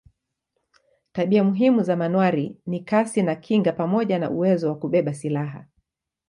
[1.11, 5.65] Tabia muhimu za manowari ni kasi na kinga pamoja na uwezo wa kubeba silaha.